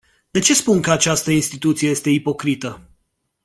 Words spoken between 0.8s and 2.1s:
că această instituție este